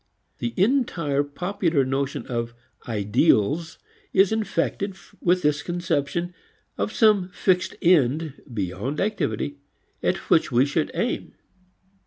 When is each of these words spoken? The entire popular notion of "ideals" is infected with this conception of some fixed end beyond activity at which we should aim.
The 0.39 0.55
entire 0.57 1.21
popular 1.23 1.85
notion 1.85 2.25
of 2.25 2.55
"ideals" 2.87 3.77
is 4.13 4.31
infected 4.31 4.95
with 5.21 5.43
this 5.43 5.61
conception 5.61 6.33
of 6.75 6.91
some 6.91 7.29
fixed 7.29 7.75
end 7.83 8.41
beyond 8.51 8.99
activity 8.99 9.57
at 10.01 10.17
which 10.31 10.51
we 10.51 10.65
should 10.65 10.89
aim. 10.95 11.35